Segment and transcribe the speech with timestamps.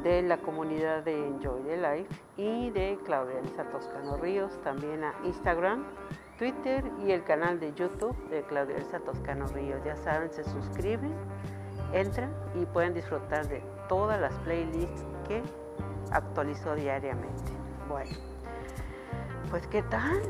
[0.02, 5.14] de la comunidad de Enjoy the Life y de Claudia Elsa Toscano Ríos, también a
[5.24, 5.84] Instagram,
[6.38, 9.82] Twitter y el canal de YouTube de Claudia Elsa Toscano Ríos.
[9.84, 11.14] Ya saben, se suscriben,
[11.92, 15.42] entran y pueden disfrutar de todas las playlists que
[16.10, 17.52] actualizo diariamente.
[17.88, 18.31] Bueno,
[19.52, 20.22] pues ¿qué tal?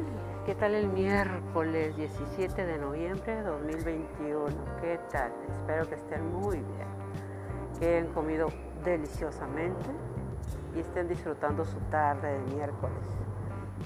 [0.44, 4.46] ¿Qué tal el miércoles 17 de noviembre de 2021?
[4.80, 5.32] ¿Qué tal?
[5.48, 6.88] Espero que estén muy bien,
[7.78, 8.48] que hayan comido
[8.82, 9.90] deliciosamente
[10.74, 12.98] y estén disfrutando su tarde de miércoles,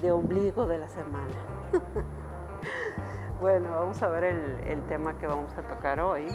[0.01, 1.35] de ombligo de la semana.
[3.39, 6.25] bueno, vamos a ver el, tema que vamos a tocar hoy.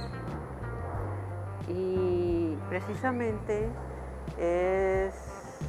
[1.66, 3.68] Y precisamente
[4.38, 5.12] es,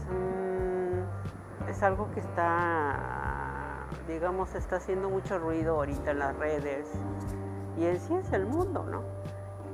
[0.07, 0.52] mm,
[1.67, 6.87] es algo que está, digamos, está haciendo mucho ruido ahorita en las redes
[7.77, 9.01] y en sí es el mundo, ¿no?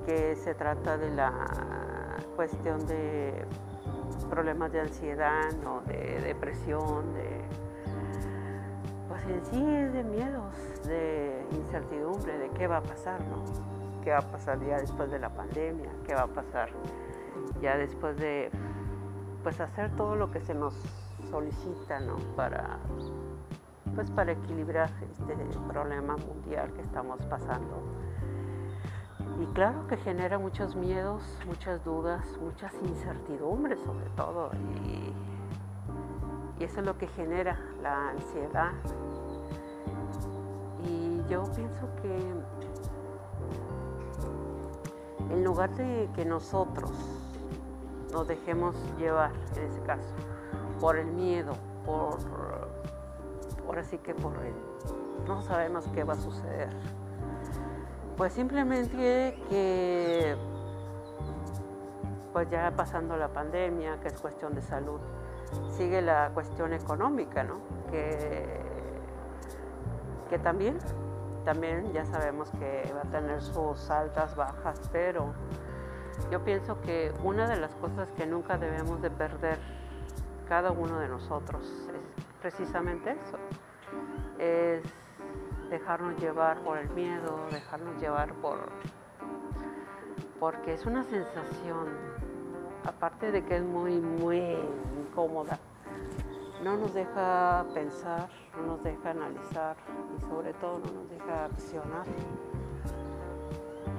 [0.06, 1.34] Que se trata de la
[2.36, 3.46] cuestión de
[4.30, 5.82] problemas de ansiedad, ¿no?
[5.82, 7.42] de depresión, de
[9.08, 10.54] pues en sí es de miedos,
[10.86, 13.44] de incertidumbre, de qué va a pasar, ¿no?
[14.04, 15.90] ¿Qué va a pasar ya después de la pandemia?
[16.06, 16.70] ¿Qué va a pasar
[17.62, 18.50] ya después de
[19.44, 20.76] pues hacer todo lo que se nos
[21.30, 22.00] solicita.
[22.36, 22.80] Para
[23.96, 25.36] pues para equilibrar este
[25.68, 27.84] problema mundial que estamos pasando
[29.40, 34.52] y claro que genera muchos miedos, muchas dudas, muchas incertidumbres sobre todo.
[34.86, 35.14] Y,
[36.64, 38.74] eso es lo que genera la ansiedad.
[40.86, 42.34] Y yo pienso que
[45.34, 46.92] en lugar de que nosotros
[48.12, 50.14] nos dejemos llevar, en ese caso,
[50.80, 51.54] por el miedo,
[51.86, 52.18] por,
[53.66, 54.54] ahora sí que por el,
[55.28, 56.70] no sabemos qué va a suceder
[58.20, 60.36] pues simplemente que
[62.34, 65.00] pues ya pasando la pandemia, que es cuestión de salud,
[65.78, 67.62] sigue la cuestión económica, ¿no?
[67.90, 68.60] Que,
[70.30, 70.80] que también,
[71.46, 75.34] también ya sabemos que va a tener sus altas, bajas, pero
[76.30, 79.60] yo pienso que una de las cosas que nunca debemos de perder
[80.50, 83.38] cada uno de nosotros es precisamente eso,
[84.40, 84.84] es
[85.70, 88.58] dejarnos llevar por el miedo, dejarnos llevar por...
[90.40, 91.90] porque es una sensación,
[92.84, 94.58] aparte de que es muy, muy
[94.98, 95.60] incómoda,
[96.64, 98.28] no nos deja pensar,
[98.58, 99.78] no nos deja analizar
[100.18, 102.06] y sobre todo no nos deja accionar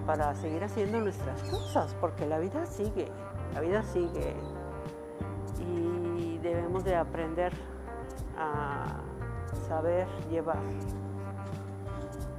[0.05, 3.09] para seguir haciendo nuestras cosas, porque la vida sigue,
[3.55, 4.34] la vida sigue
[6.55, 7.53] debemos de aprender
[8.37, 9.00] a
[9.69, 10.59] saber llevar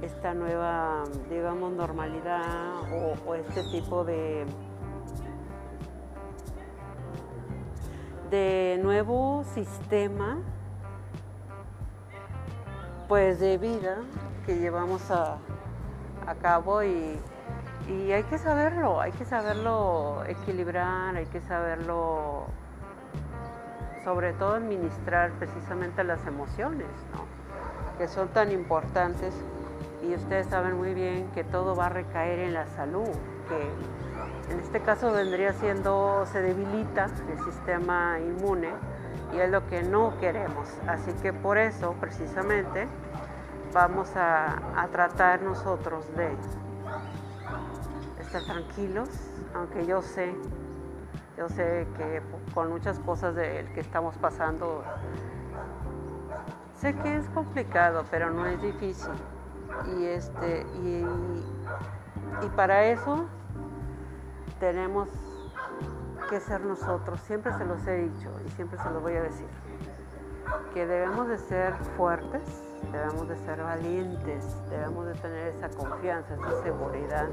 [0.02, 2.82] esta nueva, digamos, normalidad
[3.26, 4.44] o, este tipo de,
[8.30, 10.38] de nuevo sistema
[13.08, 13.98] pues de vida
[14.46, 15.38] que llevamos a,
[16.40, 17.20] cabo y,
[17.88, 22.46] hay que saberlo, hay que saberlo equilibrar, hay que saberlo
[24.04, 26.88] sobre todo administrar precisamente las emociones,
[27.98, 29.34] que son tan importantes
[30.02, 33.08] y ustedes saben muy bien que todo va a recaer en la salud,
[33.48, 38.70] que en este caso vendría siendo, se debilita el sistema inmune
[39.32, 40.68] y es lo que no queremos.
[40.86, 42.88] Así que por eso precisamente
[43.72, 46.28] vamos a, tratar nosotros de
[48.20, 49.08] estar tranquilos,
[49.54, 50.34] aunque yo sé,
[51.42, 52.22] yo sé que
[52.54, 54.84] con muchas cosas de que estamos pasando,
[56.76, 59.10] sé que es complicado, pero no es difícil
[59.96, 61.04] Y, este, y,
[62.44, 63.26] y para eso
[64.60, 65.08] tenemos
[66.30, 67.20] que ser nosotros.
[67.22, 69.48] Siempre se los he dicho y siempre se los voy a decir.
[70.72, 76.62] Que debemos de ser fuertes, debemos de ser valientes, debemos de tener esa confianza, esa
[76.62, 77.28] seguridad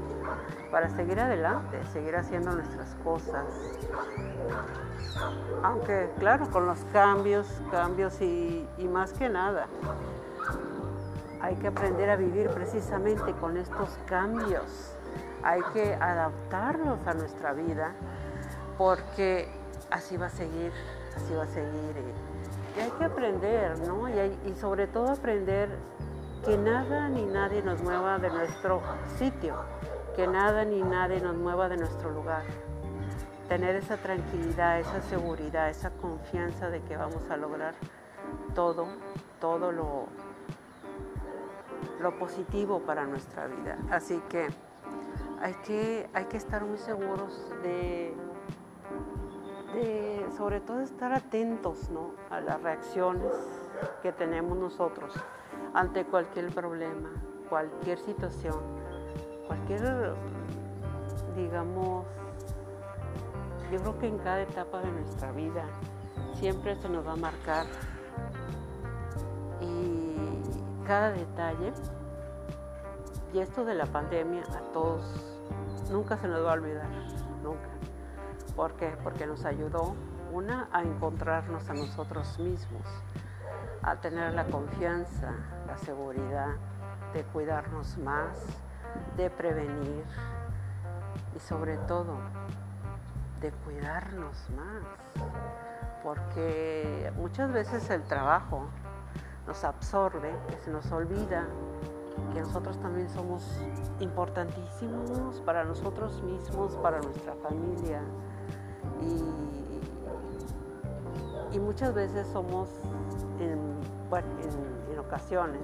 [0.70, 3.44] para seguir adelante, seguir haciendo nuestras cosas.
[5.62, 9.66] Aunque claro, con los cambios, cambios y, y más que nada,
[11.40, 14.94] hay que aprender a vivir precisamente con estos cambios.
[15.42, 17.94] Hay que adaptarlos a nuestra vida
[18.76, 19.48] porque
[19.90, 20.72] así va a seguir,
[21.16, 22.29] así va a seguir.
[22.80, 24.08] Y hay que aprender, ¿no?
[24.08, 25.68] Y, sobre todo aprender
[26.46, 28.80] que nada ni nadie nos mueva de nuestro
[29.18, 29.54] sitio,
[30.16, 32.42] que nada ni nadie nos mueva de nuestro lugar.
[33.50, 37.74] Tener esa tranquilidad, esa seguridad, esa confianza de que vamos a lograr
[38.54, 38.86] todo,
[39.40, 40.06] todo lo,
[42.00, 43.76] lo positivo para nuestra vida.
[43.90, 44.48] Así que
[45.42, 48.14] hay que, hay que estar muy seguros de
[49.74, 51.90] de sobre todo estar atentos
[52.30, 53.32] a las reacciones
[54.02, 55.14] que tenemos nosotros
[55.74, 57.10] ante cualquier problema,
[57.48, 58.58] cualquier situación,
[59.46, 60.14] cualquier,
[61.36, 62.06] digamos,
[63.70, 65.64] yo creo que en cada etapa de nuestra vida
[66.34, 67.66] siempre se nos va a marcar
[69.60, 70.16] y
[70.86, 71.72] cada detalle,
[73.32, 75.04] y esto de la pandemia a todos
[75.90, 76.88] nunca se nos va a olvidar.
[78.60, 78.94] ¿Por qué?
[79.02, 79.94] Porque nos ayudó,
[80.32, 82.82] una, a encontrarnos a nosotros mismos,
[83.82, 85.32] a tener la confianza,
[85.66, 86.56] la seguridad
[87.14, 88.36] de cuidarnos más,
[89.16, 90.04] de prevenir
[91.34, 92.18] y sobre todo
[93.40, 95.24] de cuidarnos más.
[96.02, 98.66] Porque muchas veces el trabajo
[99.46, 101.46] nos absorbe, se nos olvida
[102.34, 103.42] que nosotros también somos
[104.00, 108.02] importantísimos para nosotros mismos, para nuestra familia,
[111.52, 112.68] y, muchas veces somos,
[113.38, 113.80] en,
[114.98, 115.62] ocasiones,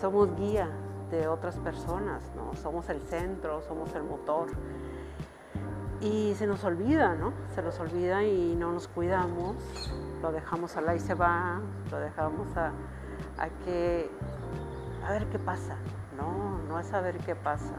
[0.00, 0.68] somos guía
[1.10, 2.54] de otras personas, ¿no?
[2.56, 4.48] Somos el centro, somos el motor.
[6.00, 7.32] Y se nos olvida, ¿no?
[7.54, 9.56] Se nos olvida y no nos cuidamos,
[10.22, 11.60] lo dejamos al y se va,
[11.90, 12.72] lo dejamos a,
[13.38, 14.10] a que,
[15.06, 15.76] a ver qué pasa.
[16.16, 17.74] No, no es a ver qué pasa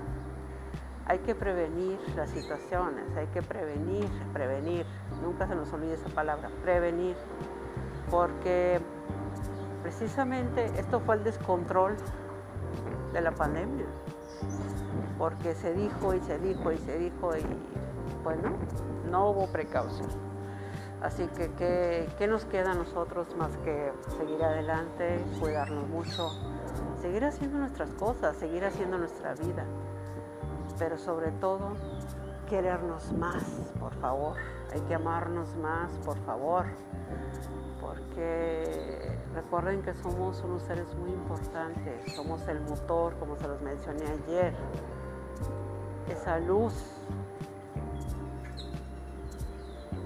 [1.07, 4.85] hay que prevenir las situaciones, hay que prevenir, prevenir,
[5.21, 7.15] nunca se nos olvide esa palabra, prevenir,
[8.09, 8.81] porque
[9.83, 11.95] precisamente esto fue el descontrol
[13.13, 13.85] de la pandemia,
[15.17, 17.43] porque se dijo y se dijo y se dijo y
[18.23, 18.53] bueno,
[19.11, 20.09] no hubo precaución.
[21.01, 26.29] Así que, ¿qué, ¿qué nos queda a nosotros más que seguir adelante, cuidarnos mucho,
[26.99, 29.65] seguir haciendo nuestras cosas, seguir haciendo nuestra vida?
[30.77, 31.73] Pero sobre todo
[32.49, 33.43] querernos más,
[33.79, 34.37] por favor.
[34.73, 36.65] Hay que amarnos más, por favor,
[37.81, 44.05] porque recuerden que somos unos seres muy importantes, somos el motor, como se los mencioné
[44.25, 44.53] ayer,
[46.09, 46.73] esa luz.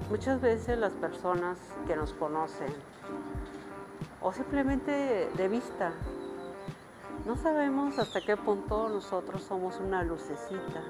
[0.10, 2.74] Muchas veces las personas que nos conocen,
[4.22, 5.94] o simplemente de vista,
[7.30, 10.82] no sabemos hasta qué punto nosotros somos una lucecita.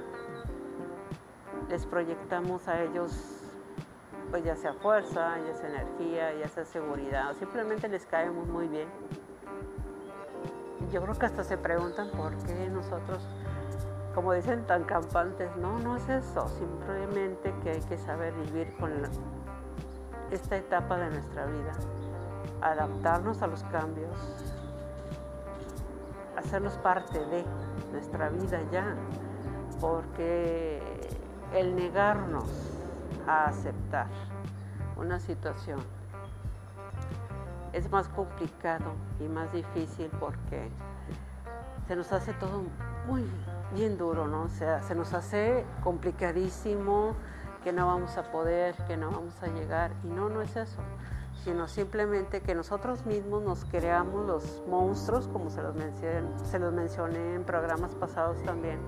[1.68, 3.12] Les proyectamos a ellos,
[4.32, 8.70] pues ya sea fuerza, ya sea energía, ya sea seguridad, o simplemente les caemos muy
[8.70, 8.88] bien.
[10.94, 13.22] Yo creo que hasta se preguntan por qué nosotros,
[14.16, 18.94] como dicen tan campantes, no, no es eso, simplemente que hay que saber vivir con
[20.32, 21.74] esta etapa de nuestra vida,
[22.62, 24.56] adaptarnos a los cambios,
[26.38, 27.46] hacernos parte de
[27.92, 28.96] nuestra vida ya,
[29.80, 30.82] porque
[31.54, 32.50] el negarnos
[33.28, 34.08] a aceptar
[34.98, 35.80] una situación
[37.74, 40.70] es más complicado y más difícil porque
[41.88, 42.64] se nos hace todo
[43.08, 43.24] muy
[43.74, 44.44] bien duro, ¿no?
[44.44, 47.16] O sea, se nos hace complicadísimo
[47.64, 50.82] que no vamos a poder, que no vamos a llegar y no, no es eso
[51.44, 57.96] sino simplemente que nosotros mismos nos creamos los monstruos, como se los, mencioné, en programas
[57.96, 58.80] pasados también,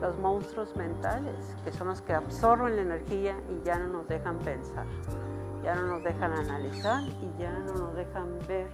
[0.00, 4.38] los monstruos mentales, que son los que absorben la energía y ya no nos dejan
[4.40, 4.86] pensar,
[5.62, 8.68] ya no nos dejan analizar y ya no nos dejan ver,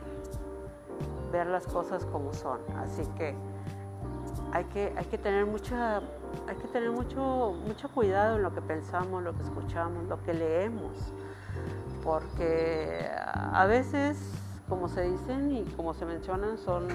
[1.31, 2.61] ver las cosas como son.
[2.77, 3.35] Así que
[4.53, 6.01] hay que, hay que tener mucha
[6.47, 10.35] hay que tener mucho, mucho cuidado en lo que pensamos, lo que escuchamos, lo que
[10.35, 11.13] leemos
[12.09, 13.07] porque
[13.53, 14.17] a veces,
[14.67, 16.89] como se dicen y como se mencionan, son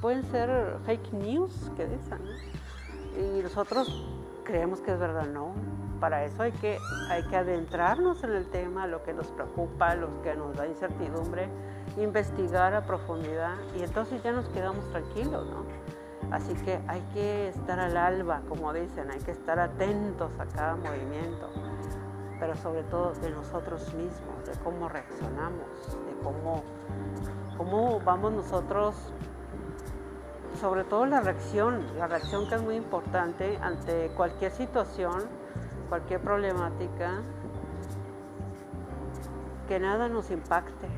[0.00, 2.18] pueden ser fake news que dicen,
[3.16, 4.04] Y nosotros
[4.42, 5.52] creemos que es verdad, no.
[6.00, 6.78] Para eso hay que,
[7.08, 11.48] hay que adentrarnos en el tema, lo que nos preocupa, lo que nos da incertidumbre,
[11.98, 15.62] investigar a profundidad y entonces ya nos quedamos tranquilos, ¿no?
[16.32, 20.74] Así que hay que estar al alba, como dicen, hay que estar atentos a cada
[20.74, 21.48] movimiento,
[22.42, 26.64] pero sobre todo de nosotros mismos, de cómo reaccionamos, de cómo,
[27.56, 28.96] cómo vamos nosotros,
[30.60, 35.22] sobre todo la reacción, la reacción que es muy importante ante cualquier situación,
[35.88, 37.20] cualquier problemática,
[39.68, 40.88] que nada nos impacte,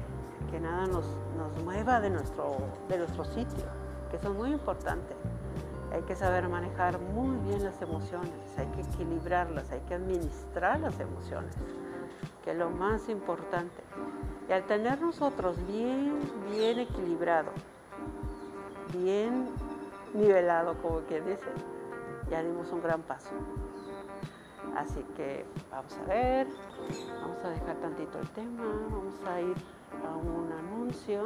[0.50, 1.04] que nada nos,
[1.62, 2.56] mueva de nuestro,
[2.88, 3.66] de nuestro sitio,
[4.10, 5.14] que eso es muy importante.
[5.94, 10.98] Hay que saber manejar muy bien las emociones, hay que equilibrarlas, hay que administrar las
[10.98, 11.54] emociones,
[12.42, 13.80] que es lo más importante.
[14.48, 16.18] Y al tener nosotros bien,
[16.50, 17.52] bien equilibrado,
[18.92, 19.46] bien
[20.14, 21.46] nivelado, como quien dice,
[22.28, 23.30] ya dimos un gran paso.
[24.76, 26.48] Así que vamos a ver,
[27.22, 29.56] vamos a dejar tantito el tema, vamos a ir
[30.04, 31.22] a un anuncio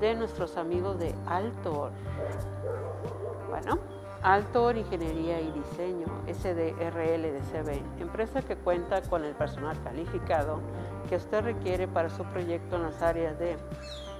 [0.00, 1.90] de nuestros amigos de Altor.
[3.48, 3.78] Bueno,
[4.22, 10.60] Altor Ingeniería y Diseño, SDRL de empresa que cuenta con el personal calificado
[11.08, 13.56] que usted requiere para su proyecto en las áreas de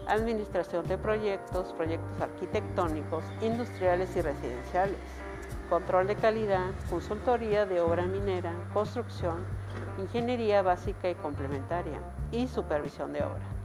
[0.07, 4.99] administración de proyectos, proyectos arquitectónicos, industriales y residenciales,
[5.69, 9.45] control de calidad, consultoría de obra minera, construcción,
[9.99, 13.56] ingeniería básica y complementaria y supervisión de obra.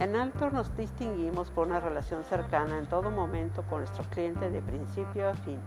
[0.00, 4.62] En Altor nos distinguimos por una relación cercana en todo momento con nuestro cliente de
[4.62, 5.58] principio a fin.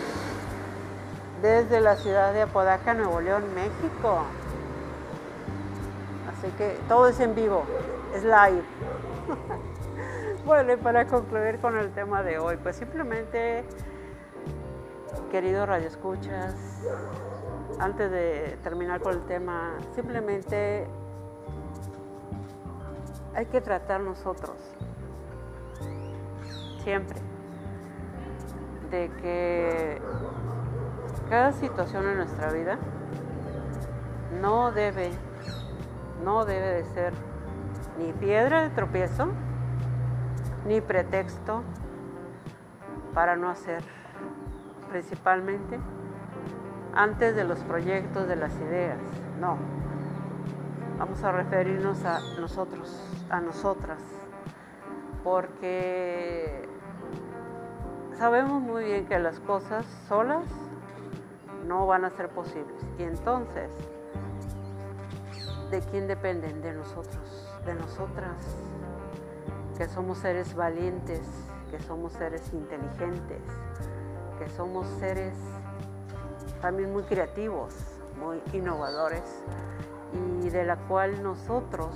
[1.45, 4.25] desde la ciudad de Apodaca, Nuevo León, México.
[6.33, 7.65] Así que todo es en vivo,
[8.15, 8.63] es live.
[10.47, 13.63] bueno, y para concluir con el tema de hoy, pues simplemente,
[15.31, 16.55] querido Radio Escuchas,
[17.79, 20.87] antes de terminar con el tema, simplemente
[23.35, 24.57] hay que tratar nosotros,
[26.83, 27.19] siempre,
[28.91, 30.01] de que
[31.29, 32.79] cada situación en nuestra vida
[34.41, 35.11] no debe,
[36.25, 37.13] no debe de ser
[37.99, 39.29] ni piedra de tropiezo,
[40.67, 41.63] ni pretexto
[43.15, 43.83] para no hacer,
[44.91, 45.79] principalmente
[46.95, 48.99] antes de los proyectos, de las ideas,
[49.41, 49.57] no.
[50.99, 54.01] Vamos a referirnos a nosotros, a nosotras,
[55.25, 56.69] porque
[58.17, 60.45] sabemos muy bien que las cosas solas
[61.67, 62.83] no van a ser posibles.
[62.99, 63.71] Y entonces,
[65.71, 66.63] ¿de quién dependen?
[66.63, 68.37] De nosotros, de nosotras,
[69.77, 71.27] que somos seres valientes,
[71.71, 73.43] que somos seres inteligentes,
[74.39, 75.35] que somos seres
[76.61, 77.75] también muy creativos,
[78.19, 79.43] muy innovadores
[80.43, 81.95] y de la cual nosotros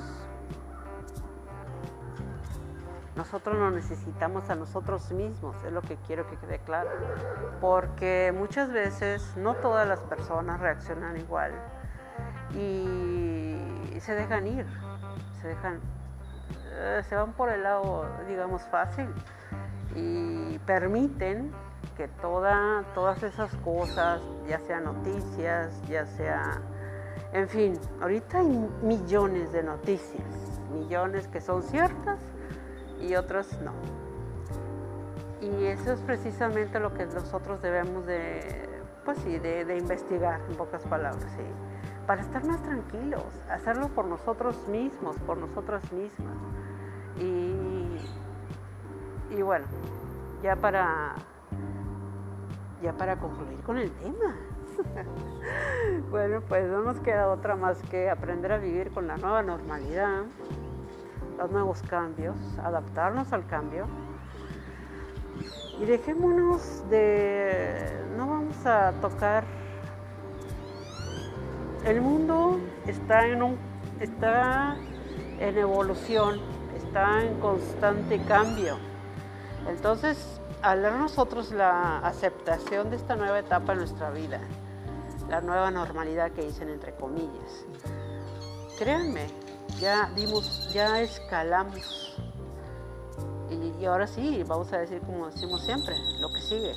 [3.28, 6.88] nosotros nos necesitamos a nosotros mismos, es lo que quiero que quede claro.
[7.60, 11.52] Porque muchas veces no todas las personas reaccionan igual
[12.54, 14.64] y se dejan ir,
[15.42, 15.78] se dejan,
[16.72, 19.06] eh, se van por el lado, digamos, fácil
[19.94, 21.52] y permiten
[21.98, 26.62] que toda, todas esas cosas, ya sean noticias, ya sea,
[27.34, 32.18] en fin, ahorita hay millones de noticias, millones que son ciertas
[33.00, 33.72] y otros no.
[35.40, 38.68] Y eso es precisamente lo que nosotros debemos de,
[39.04, 41.44] pues sí, de, investigar, en pocas palabras, ¿sí?
[42.06, 46.36] para estar más tranquilos, hacerlo por nosotros mismos, por nosotras mismas.
[47.20, 47.98] Y,
[49.30, 49.66] y bueno,
[50.42, 51.14] ya para,
[52.82, 54.36] ya para concluir con el tema,
[56.10, 60.22] bueno, pues no nos queda otra más que aprender a vivir con la nueva normalidad,
[61.38, 63.86] los nuevos cambios, adaptarnos al cambio.
[65.80, 68.04] Y dejémonos de...
[68.16, 69.44] No vamos a tocar...
[71.84, 73.56] El mundo está en, un,
[74.00, 74.76] está
[75.38, 76.40] en evolución,
[76.76, 78.76] está en constante cambio.
[79.68, 84.40] Entonces, al dar nosotros la aceptación de esta nueva etapa en nuestra vida,
[85.30, 87.64] la nueva normalidad que dicen entre comillas,
[88.76, 89.28] créanme,
[89.80, 92.16] ya dimos, ya escalamos.
[93.50, 96.74] Y, y ahora sí, vamos a decir como decimos siempre, lo que sigue.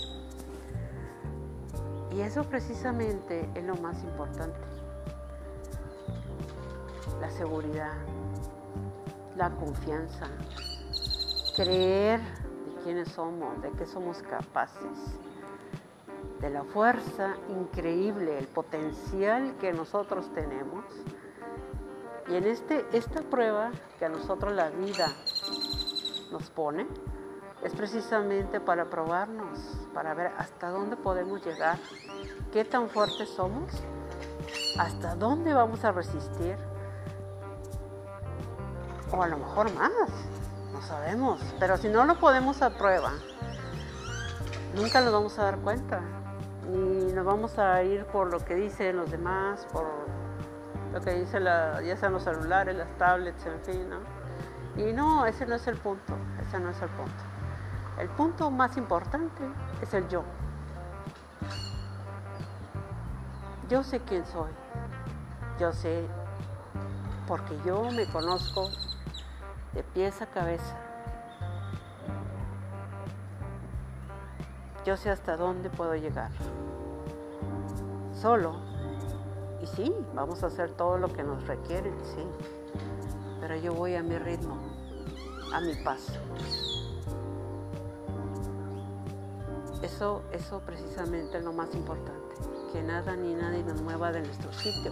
[2.11, 4.59] Y eso precisamente es lo más importante.
[7.21, 7.93] La seguridad,
[9.37, 10.27] la confianza,
[11.55, 15.17] creer de quiénes somos, de qué somos capaces,
[16.41, 20.83] de la fuerza increíble, el potencial que nosotros tenemos.
[22.31, 25.11] Y en este, esta prueba que a nosotros la vida
[26.31, 26.87] nos pone,
[27.61, 29.59] es precisamente para probarnos,
[29.93, 31.77] para ver hasta dónde podemos llegar,
[32.53, 33.73] qué tan fuertes somos,
[34.79, 36.55] hasta dónde vamos a resistir
[39.11, 39.91] o a lo mejor más,
[40.71, 41.41] no sabemos.
[41.59, 43.11] Pero si no lo podemos a prueba,
[44.73, 45.99] nunca nos vamos a dar cuenta.
[46.69, 49.85] Ni nos vamos a ir por lo que dicen los demás, por
[50.93, 53.99] lo que dice la, ya sean los celulares, las tablets, en fin, ¿no?
[54.81, 57.23] Y no, ese no es el punto, ese no es el punto.
[57.97, 59.43] El punto más importante
[59.81, 60.23] es el yo.
[63.69, 64.51] Yo sé quién soy.
[65.59, 66.05] Yo sé
[67.27, 68.69] porque yo me conozco
[69.73, 70.75] de pies a cabeza.
[74.83, 76.31] Yo sé hasta dónde puedo llegar.
[78.13, 78.70] Solo.
[79.61, 82.23] Y sí, vamos a hacer todo lo que nos requieren, sí.
[83.39, 84.57] Pero yo voy a mi ritmo,
[85.53, 86.13] a mi paso.
[89.81, 92.35] Eso, eso precisamente es lo más importante.
[92.71, 94.91] Que nada ni nadie nos mueva de nuestro sitio.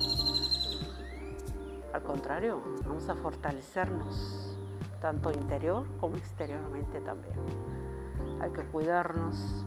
[1.94, 4.56] Al contrario, vamos a fortalecernos
[5.02, 7.36] tanto interior como exteriormente también.
[8.42, 9.66] Hay que cuidarnos,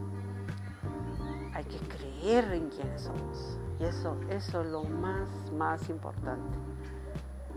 [1.63, 3.57] hay que creer en quienes somos.
[3.79, 6.57] Y eso, eso es lo más, más importante.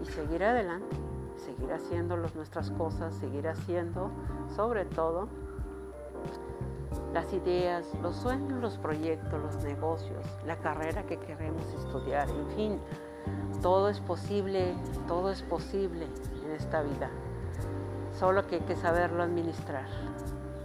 [0.02, 0.96] Y seguir adelante,
[1.36, 4.10] seguir haciendo nuestras cosas, seguir haciendo,
[4.54, 5.28] sobre todo,
[7.12, 12.80] las ideas, los sueños, los proyectos, los negocios, la carrera que queremos estudiar, en fin,
[13.62, 14.74] todo es posible,
[15.08, 16.06] todo es posible
[16.44, 17.10] en esta vida
[18.18, 19.86] solo que hay que saberlo administrar.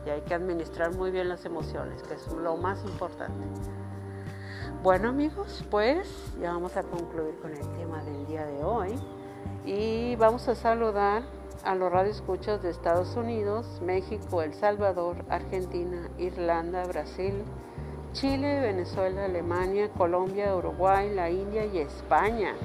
[0.05, 3.45] Y hay que administrar muy bien las emociones, que es lo más importante.
[4.83, 6.07] Bueno amigos, pues
[6.41, 8.99] ya vamos a concluir con el tema del día de hoy.
[9.63, 11.21] Y vamos a saludar
[11.63, 17.43] a los radioescuchas de Estados Unidos, México, El Salvador, Argentina, Irlanda, Brasil,
[18.13, 22.55] Chile, Venezuela, Alemania, Colombia, Uruguay, la India y España,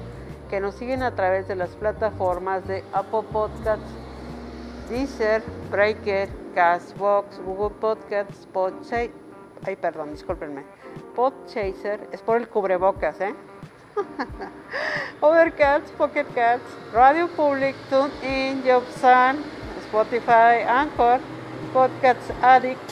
[0.49, 3.91] que nos siguen a través de las plataformas de Apple Podcasts,
[4.89, 9.11] Deezer, Breaker, Castbox, Google Podcasts, Podchaser,
[9.63, 10.63] ay perdón, discúlpenme,
[11.15, 13.35] Podchaser, es por el cubrebocas, ¿eh?
[15.21, 19.37] Overcast, Pocket Cats, Radio Public, TuneIn, Jobsan,
[19.85, 21.19] Spotify, Anchor,
[21.75, 22.89] Podcasts Addict,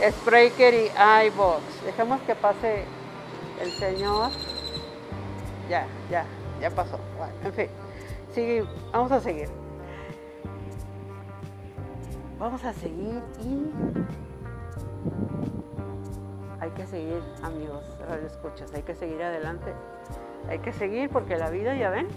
[0.00, 0.90] Spreaker y
[1.26, 1.84] iBox.
[1.84, 2.84] Dejemos que pase
[3.60, 4.30] el señor.
[5.68, 6.24] Ya, ya,
[6.58, 6.98] ya pasó.
[7.18, 7.68] Bueno, en fin,
[8.32, 9.63] sigue, vamos a seguir
[12.38, 13.70] vamos a seguir y
[16.60, 19.74] hay que seguir, amigos, radio escuchas, hay que seguir adelante.
[20.48, 22.08] Hay que seguir porque la vida, ya ven,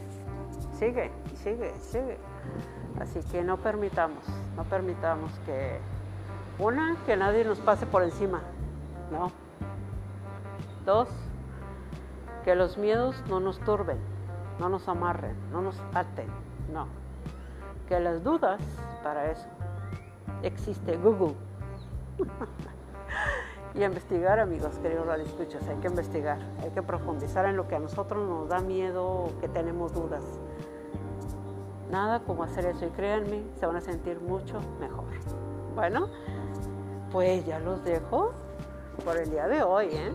[0.73, 1.11] sigue,
[1.43, 2.17] sigue, sigue.
[2.99, 4.23] Así que no permitamos,
[4.55, 5.79] no permitamos que,
[6.59, 8.41] una, que nadie nos pase por encima,
[9.11, 9.31] no.
[10.85, 11.09] Dos,
[12.43, 13.97] que los miedos no nos turben,
[14.59, 16.27] no nos amarren, no nos aten,
[16.71, 16.87] no.
[17.87, 18.61] Que las dudas,
[19.03, 19.47] para eso,
[20.43, 21.35] existe Google.
[23.75, 27.79] y investigar, amigos, queridos radioescuchas, hay que investigar, hay que profundizar en lo que a
[27.79, 30.23] nosotros nos da miedo, que tenemos dudas.
[31.91, 35.05] Nada como hacer eso y créanme, se van a sentir mucho mejor.
[35.75, 36.09] Bueno,
[37.11, 38.31] pues ya los dejo
[39.05, 40.11] por el día de hoy, ¿eh?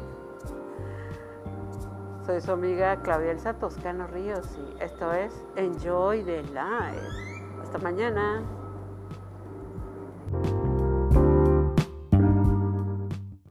[2.27, 7.43] Soy su amiga Claudia Elsa Toscano Ríos y esto es Enjoy the Life.
[7.63, 8.43] Hasta mañana.